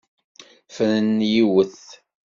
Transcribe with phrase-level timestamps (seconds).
[0.75, 1.81] Fren yiwet.